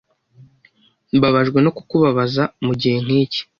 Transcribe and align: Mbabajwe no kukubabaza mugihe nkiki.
Mbabajwe 1.15 1.57
no 1.61 1.71
kukubabaza 1.77 2.43
mugihe 2.65 2.97
nkiki. 3.05 3.41